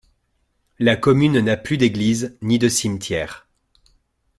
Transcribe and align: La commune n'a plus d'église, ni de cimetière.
La 0.79 0.95
commune 0.95 1.41
n'a 1.41 1.57
plus 1.57 1.77
d'église, 1.77 2.35
ni 2.41 2.57
de 2.57 2.69
cimetière. 2.69 3.47